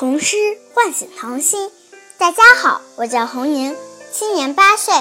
[0.00, 0.38] 童诗
[0.72, 1.70] 唤醒童心。
[2.16, 3.76] 大家好，我叫红宁，
[4.10, 4.94] 今年八岁，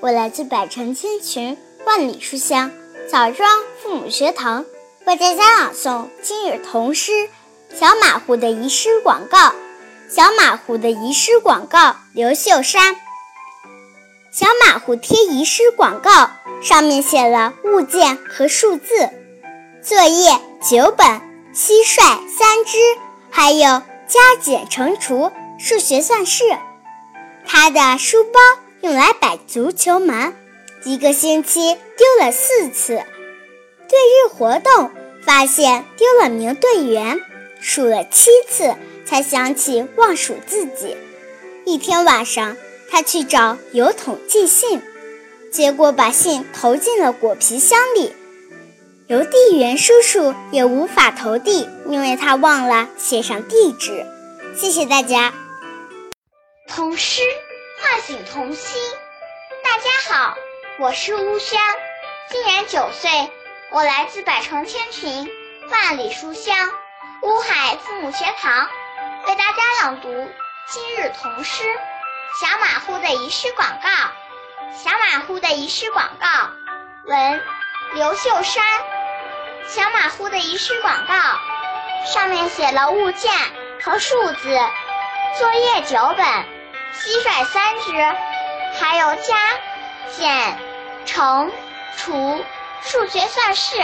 [0.00, 2.72] 我来自百城千群、万里书香
[3.08, 3.48] 枣庄
[3.80, 4.64] 父母学堂，
[5.06, 7.12] 为大家朗诵今日童诗
[7.72, 9.38] 《小马虎的遗失广告》。
[10.08, 12.96] 小马虎的遗失广告，刘秀山。
[14.32, 16.28] 小马虎贴遗失广告，
[16.60, 19.10] 上面写了物件和数字，
[19.80, 21.06] 作业九本，
[21.54, 22.00] 蟋蟀
[22.36, 22.78] 三只，
[23.30, 23.80] 还有。
[24.10, 26.42] 加减乘除数学算式，
[27.46, 28.40] 他的书包
[28.80, 30.34] 用来摆足球门，
[30.82, 33.04] 一个星期丢了四次。
[33.88, 34.90] 对日活动
[35.24, 37.20] 发现丢了名队员，
[37.60, 38.74] 数了七次
[39.06, 40.96] 才想起忘数自己。
[41.64, 42.56] 一天晚上，
[42.90, 44.82] 他去找邮筒寄信，
[45.52, 48.12] 结果把信投进了果皮箱里。
[49.10, 54.06] 邮递员叔叔也无法投递，因为他忘了写上地址。
[54.54, 55.32] 谢谢大家。
[56.68, 57.20] 童诗
[57.82, 58.80] 唤醒童心。
[59.64, 60.36] 大家好，
[60.78, 61.58] 我是乌轩，
[62.30, 63.10] 今年九岁，
[63.72, 65.28] 我来自百城千群、
[65.72, 66.54] 万里书香
[67.22, 68.68] 乌海父母学堂，
[69.26, 70.08] 为大家朗读
[70.68, 71.64] 今日童诗
[72.40, 73.88] 《小马虎的遗失广告》。
[74.72, 76.26] 小马虎的遗失广告，
[77.08, 77.42] 文
[77.94, 78.62] 刘秀山。
[79.70, 81.14] 小马虎的遗失广告，
[82.04, 83.30] 上面写了物件
[83.80, 84.58] 和数字，
[85.38, 86.26] 作业九本，
[86.92, 89.36] 蟋蟀三只，还有加、
[90.08, 90.58] 减、
[91.06, 91.52] 乘、
[91.96, 92.44] 除
[92.82, 93.76] 数学算式。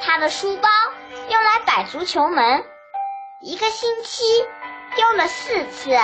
[0.00, 0.68] 他的书包
[1.28, 2.64] 用来摆足球门，
[3.42, 4.24] 一个星期
[4.96, 5.98] 丢了四次。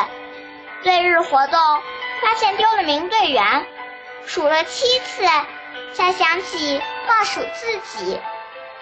[0.85, 1.59] 对日活动
[2.21, 3.67] 发现丢了名队员，
[4.27, 5.25] 数了七次
[5.95, 8.21] 才想起忘数自己。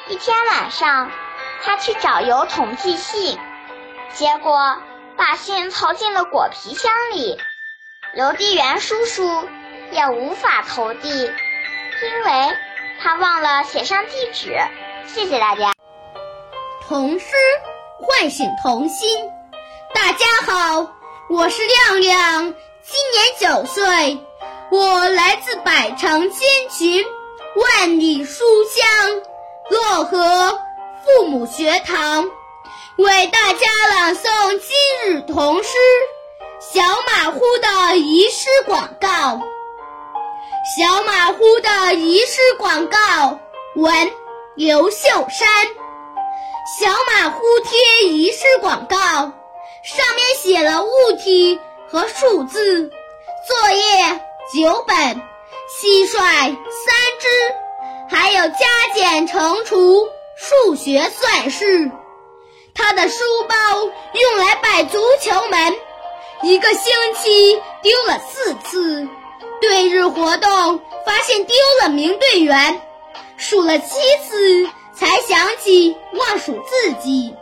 [0.08, 1.10] 一天晚上，
[1.62, 3.38] 他去找邮筒寄信，
[4.14, 4.78] 结果
[5.18, 7.38] 把信投进了果皮箱里。
[8.14, 9.46] 邮递员叔叔
[9.90, 12.56] 也无法投递，因为
[13.02, 14.56] 他忘了写上地址。
[15.06, 15.74] 谢谢大家。
[16.86, 17.26] 童诗
[18.00, 19.30] 唤醒童心。
[19.94, 20.90] 大家好，
[21.28, 24.18] 我是亮亮，今年九岁，
[24.70, 27.04] 我来自百城千群，
[27.56, 29.22] 万里书香。
[29.70, 30.58] 漯河
[31.04, 32.24] 父母学堂
[32.96, 35.68] 为大家朗诵今日童诗
[36.58, 39.08] 《小马虎的遗失广告》。
[40.76, 43.38] 小马虎的遗失广告，
[43.76, 44.10] 文
[44.54, 45.48] 刘秀山。
[46.80, 51.58] 小马虎贴遗失广告，上面写了物体
[51.90, 52.90] 和数字，
[53.46, 54.20] 作业
[54.54, 57.28] 九本，蟋蟀三只。
[58.08, 58.56] 还有加
[58.94, 61.90] 减乘除数学算式，
[62.74, 63.56] 他的书包
[64.14, 65.74] 用来摆足球门，
[66.42, 69.06] 一个星期丢了四次。
[69.60, 72.80] 对日活动发现丢了名队员，
[73.36, 77.34] 数了七次才想起忘数自己。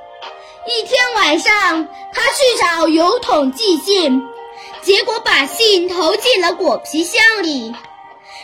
[0.67, 4.27] 一天晚上，他去找邮筒寄信，
[4.81, 7.75] 结果把信投进了果皮箱里。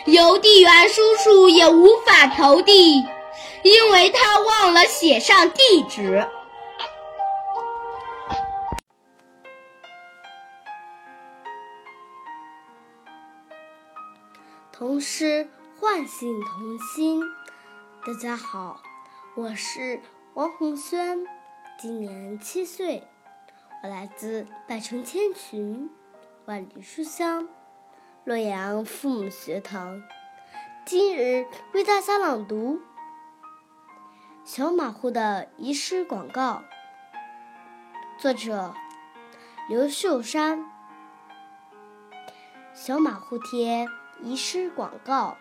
[0.05, 2.97] 邮递员叔叔也无法投递，
[3.63, 6.27] 因为他忘了写上地址。
[14.73, 15.49] 童诗
[15.79, 17.23] 唤醒童心。
[18.05, 18.81] 大家好，
[19.35, 20.01] 我是
[20.33, 21.25] 王红轩，
[21.79, 23.07] 今年七岁，
[23.81, 25.89] 我来自百城千群，
[26.43, 27.47] 万里书香。
[28.25, 30.01] 洛阳父母学堂
[30.85, 32.75] 今日为大家朗读
[34.45, 36.63] 《小马虎的遗失广告》，
[38.21, 38.73] 作者
[39.67, 40.71] 刘秀山。
[42.73, 43.85] 小马虎贴
[44.21, 45.35] 遗失广告，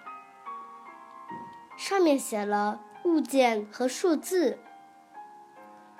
[1.76, 4.58] 上面写了物件和数字，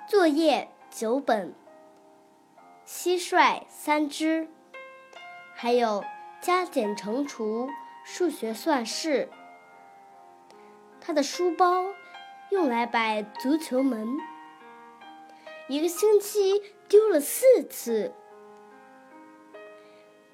[0.09, 1.55] 作业九本，
[2.85, 4.49] 蟋蟀三只，
[5.55, 6.03] 还有。
[6.43, 7.69] 加减乘除
[8.03, 9.29] 数学算式，
[10.99, 11.85] 他的书包
[12.51, 14.17] 用来摆足球门，
[15.69, 18.11] 一个星期丢了四次。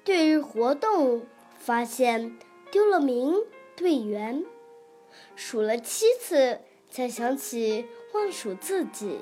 [0.02, 1.24] 对日活动
[1.54, 2.36] 发现
[2.72, 3.36] 丢了名
[3.76, 4.44] 队员，
[5.36, 6.60] 数了七次
[6.90, 9.20] 才想起忘数自己。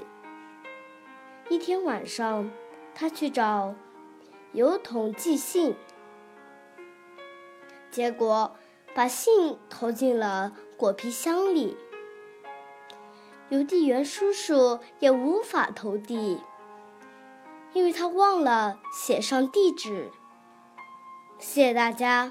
[1.51, 2.51] 一天晚上，
[2.95, 3.75] 他去找
[4.55, 5.77] 邮筒寄信。
[7.99, 8.55] 结果，
[8.95, 11.77] 把信投进了果皮箱里。
[13.49, 16.41] 邮递员叔叔也无法投递，
[17.73, 20.13] 因为他忘了写上地址。
[21.41, 22.31] 谢谢大家。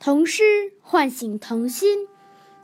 [0.00, 0.42] 童诗
[0.82, 2.08] 唤醒童心。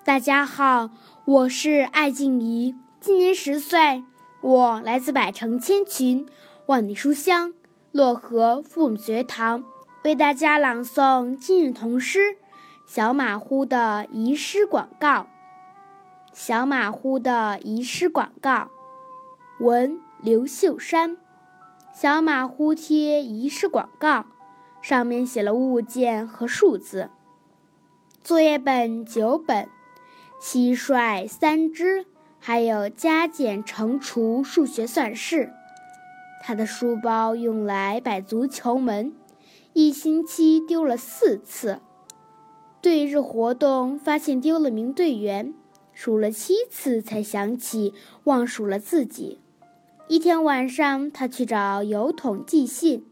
[0.03, 0.91] 大家好，
[1.25, 4.03] 我是艾静怡，今年十岁，
[4.41, 6.25] 我来自百城千群、
[6.67, 7.55] 万里书香
[7.93, 9.65] 漯河父母学堂，
[10.05, 12.21] 为大家朗诵今日童诗
[12.87, 15.23] 《小马虎的遗失广告》。
[16.33, 18.71] 小马虎的遗失广告，
[19.59, 21.17] 文刘秀山。
[21.93, 24.25] 小马虎贴遗失广告，
[24.81, 27.11] 上面写了物件和数字。
[28.23, 29.69] 作业本九本。
[30.41, 32.07] 蟋蟀三只，
[32.39, 35.53] 还有加减乘除数学算式。
[36.43, 39.13] 他的书包用来摆足球门，
[39.73, 41.81] 一星期丢了四次。
[42.81, 45.53] 对日活动发现丢了名队员，
[45.93, 47.93] 数了七次才想起
[48.25, 49.41] 忘数了自己。
[50.07, 53.05] 一天晚上，他去找邮筒寄信，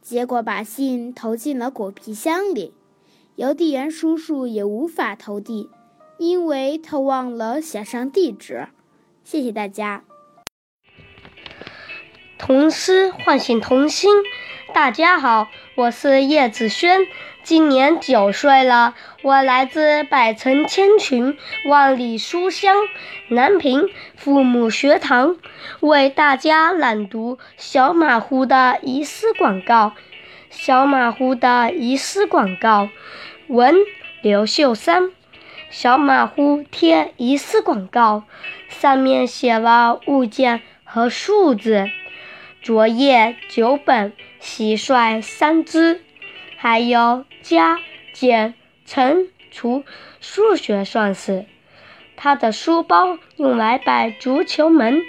[0.00, 2.72] 结果把信投进了果皮箱里，
[3.36, 5.68] 邮递员叔叔也无法投递。
[6.20, 8.68] 因为他忘了写上地址，
[9.24, 10.04] 谢谢大家。
[12.36, 14.10] 童诗唤醒童心，
[14.74, 17.06] 大家好，我是叶子轩，
[17.42, 22.76] 今年九岁了，我来自百城千群、万里书香
[23.30, 25.38] 南平父母学堂，
[25.80, 29.94] 为大家朗读小马虎的遗失广告。
[30.50, 32.90] 小马虎的遗失广告，
[33.48, 33.74] 文
[34.20, 35.12] 刘秀山。
[35.70, 38.24] 小马虎贴疑似广告，
[38.68, 41.88] 上面写了物件和数字。
[42.60, 44.12] 作业九本，
[44.42, 46.02] 蟋蟀三只，
[46.56, 47.78] 还有加
[48.12, 49.84] 减乘除
[50.20, 51.46] 数学算式。
[52.16, 55.00] 他的书包用来摆足球门，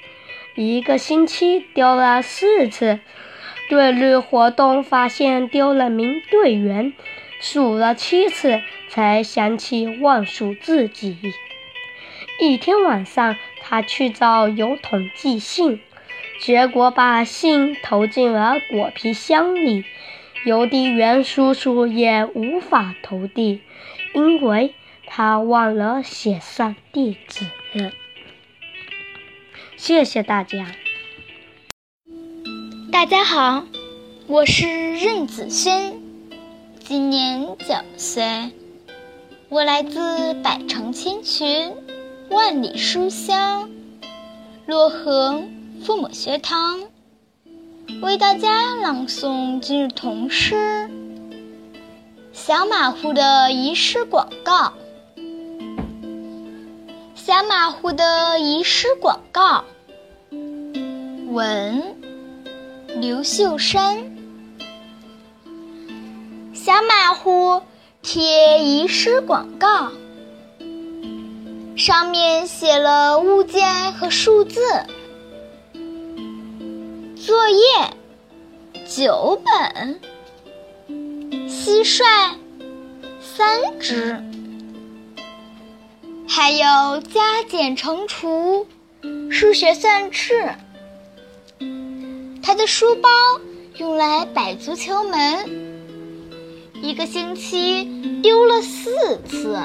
[0.55, 2.99] 一个星期丢了四次。
[3.67, 6.93] 队日活动发现丢了名队员。
[7.41, 11.17] 数了七次，才想起忘数自己。
[12.39, 15.81] 一天晚上，他去找邮筒寄信，
[16.39, 19.83] 结果把信投进了果皮箱里。
[20.43, 23.61] 邮递员叔叔也无法投递，
[24.15, 24.73] 因为
[25.05, 27.45] 他忘了写上地址。
[29.77, 30.67] 谢谢大家。
[32.91, 33.65] 大家好，
[34.27, 36.00] 我是任子轩。
[36.91, 38.51] 今年九岁，
[39.47, 41.73] 我来自百城千群、
[42.29, 43.69] 万里书香
[44.67, 45.41] 漯河
[45.85, 46.81] 父母学堂，
[48.01, 50.55] 为大家朗诵今日童诗
[52.33, 54.65] 《小马虎的遗失广告》。
[57.15, 59.63] 小马虎的遗失广告，
[61.29, 61.95] 文
[62.99, 64.10] 刘秀山。
[66.87, 67.61] 马虎
[68.01, 69.91] 贴遗失广告，
[71.75, 74.59] 上面写了物件和数字。
[77.15, 77.57] 作业
[78.87, 79.99] 九本，
[81.47, 82.03] 蟋蟀
[83.21, 84.23] 三只，
[86.27, 88.67] 还有加减乘除
[89.29, 90.55] 数学算式。
[92.43, 93.09] 他的书包
[93.77, 95.70] 用来摆足球门。
[96.81, 97.87] 一个星期
[98.23, 99.55] 丢了四次，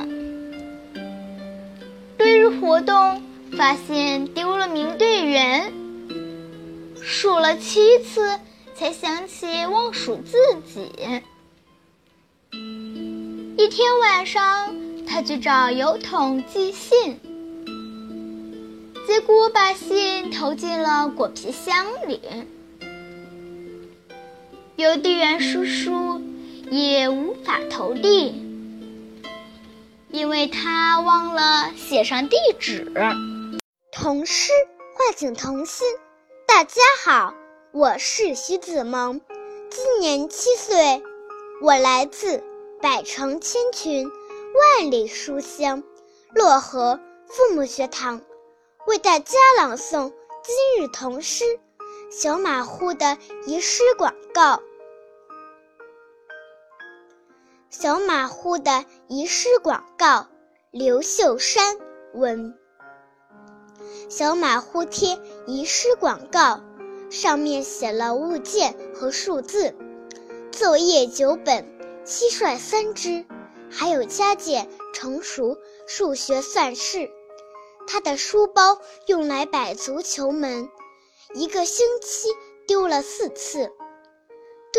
[2.19, 3.23] 队日活动
[3.57, 5.73] 发现丢了名队员，
[7.01, 8.39] 数了七次
[8.75, 10.93] 才想起忘数自己。
[13.57, 14.75] 一天晚上，
[15.09, 17.19] 他去找邮筒寄信，
[19.07, 22.21] 结果把信投进了果皮箱里。
[24.77, 26.06] 邮递员叔叔。
[26.71, 28.35] 也无法投递，
[30.11, 32.93] 因为他忘了写上地址。
[33.93, 34.51] 童诗
[34.97, 35.87] 唤醒童心，
[36.45, 37.35] 大家好，
[37.73, 39.21] 我是徐子萌，
[39.71, 41.03] 今年七岁，
[41.63, 42.43] 我来自
[42.83, 44.11] 百城千群、
[44.81, 45.85] 万里书香
[46.35, 48.21] 漯河父母学堂，
[48.89, 51.45] 为大家朗诵今日童诗
[52.11, 54.57] 《小马虎的遗失广告》。
[57.79, 60.29] 小马虎的遗失广告，
[60.71, 61.77] 刘秀山
[62.15, 62.55] 文。
[64.09, 66.63] 小马虎贴遗失广告，
[67.11, 69.75] 上面写了物件和数字。
[70.53, 71.67] 作业九本，
[72.07, 73.27] 蟋蟀三只，
[73.71, 77.11] 还有加减乘除数学算式。
[77.87, 80.71] 他的书包用来摆足球门，
[81.35, 82.31] 一个星期
[82.67, 83.71] 丢了四次。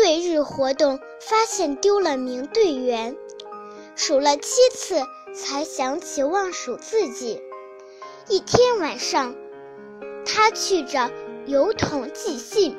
[0.00, 3.16] 对日活动发现丢了名队员，
[3.96, 5.02] 数了七次
[5.34, 7.42] 才想起忘数自己。
[8.28, 9.34] 一天晚上，
[10.24, 11.10] 他去找
[11.46, 12.76] 邮筒寄信，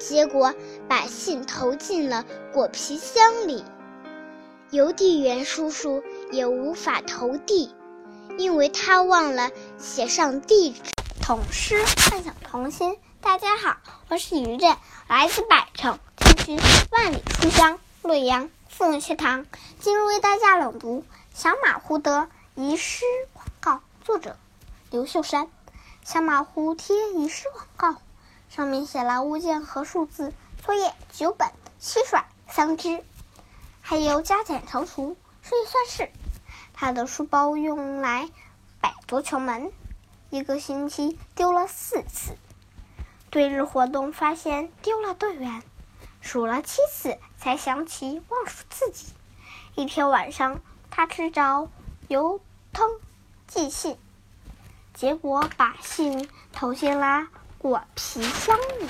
[0.00, 0.52] 结果
[0.88, 3.64] 把信投进了果皮箱里。
[4.72, 6.02] 邮递员叔叔
[6.32, 7.72] 也无法投递。
[8.36, 10.80] 因为他忘了写上地址。
[11.22, 11.76] 童诗
[12.10, 13.76] 幻想童心，大家好，
[14.08, 14.76] 我是于震，
[15.08, 15.98] 来自百城
[16.46, 19.46] 千群万里书香洛阳父母学堂，
[19.80, 24.36] 今日为大家朗读小马虎的遗失广告，作者
[24.92, 25.48] 刘秀山。
[26.04, 28.00] 小马虎贴遗失广告，
[28.48, 30.32] 上面写了物件和数字，
[30.64, 31.48] 作业九本，
[31.80, 33.02] 蟋蟀三只，
[33.80, 36.12] 还有加减乘除，数学算式。
[36.72, 38.30] 他的书包用来
[38.80, 39.72] 摆足球门，
[40.30, 42.36] 一个星期丢了四次。
[43.30, 45.64] 对日活动发现丢了队员，
[46.26, 49.06] 数了七次才想起忘数自己。
[49.76, 51.70] 一天晚上，他去找
[52.08, 52.40] 邮
[52.74, 52.86] 通
[53.46, 53.96] 寄信，
[54.92, 58.88] 结果把信投进了果皮箱里。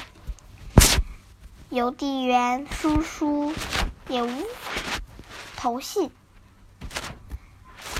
[1.68, 3.52] 邮递员叔叔
[4.08, 5.00] 也无法
[5.56, 6.10] 投信。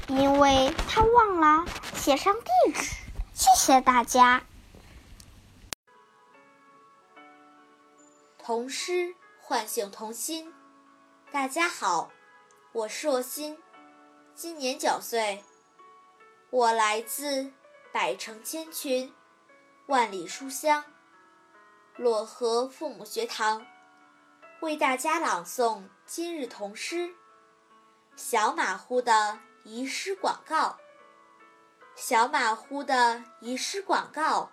[0.08, 1.64] 因为他忘了
[1.94, 2.94] 写上地址。
[3.34, 4.44] 谢谢大家。
[8.38, 9.16] 童诗
[9.48, 10.52] 唤醒童心。
[11.30, 12.10] 大家好，
[12.72, 13.56] 我是若心，
[14.34, 15.44] 今年九岁。
[16.50, 17.52] 我来自
[17.92, 19.14] 百城千群，
[19.86, 20.84] 万里书香，
[21.96, 23.64] 漯河父母学堂，
[24.62, 27.06] 为大家朗诵今日童诗
[28.16, 29.12] 《小马虎的》。
[29.62, 30.76] 遗失广告，
[31.94, 34.50] 小马虎的遗失广告，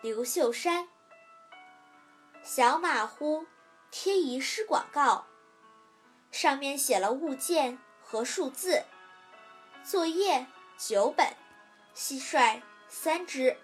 [0.00, 0.88] 刘秀山。
[2.42, 3.46] 小马虎
[3.96, 5.24] 贴遗失广告，
[6.32, 8.82] 上面写了物件和数字，
[9.84, 11.24] 作业九本，
[11.94, 13.56] 蟋蟀三只，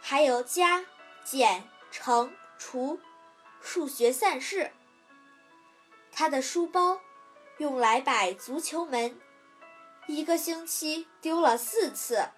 [0.00, 0.86] 还有加、
[1.24, 2.98] 减、乘、除，
[3.60, 4.72] 数学算式。
[6.10, 6.98] 他的书包
[7.58, 9.20] 用来摆足球门。
[10.06, 12.30] 一个星期丢了四次。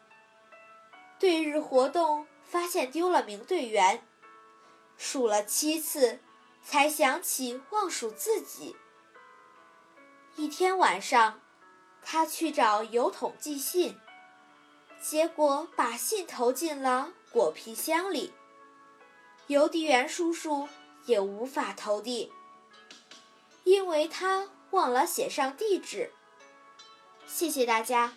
[1.21, 4.05] 对日活动发现丢了名队员，
[4.97, 6.19] 数了七次，
[6.69, 8.75] 才想起忘数自己。
[10.35, 11.41] 一天晚上，
[12.03, 13.97] 他去找邮筒寄信，
[15.01, 18.35] 结果把信投进了果皮箱里。
[19.47, 20.69] 邮递员叔叔
[21.05, 22.33] 也无法投递，
[23.63, 26.11] 因为他忘了写上地址。
[27.29, 28.15] 谢谢大家。